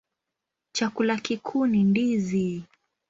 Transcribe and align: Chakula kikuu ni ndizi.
Chakula 0.71 1.17
kikuu 1.17 1.65
ni 1.67 1.83
ndizi. 1.83 2.63